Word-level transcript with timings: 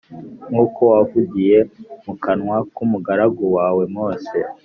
nk’uko 0.49 0.79
wavugiye 0.91 1.57
mu 2.05 2.13
kanwa 2.23 2.57
k’umugaragu 2.73 3.43
wawe 3.57 3.83
Mose 3.95 4.37